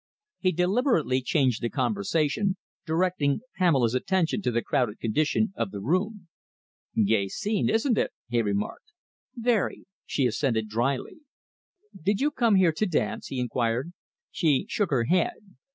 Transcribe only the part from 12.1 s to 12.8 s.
you come here